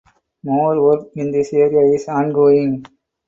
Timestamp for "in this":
1.15-1.53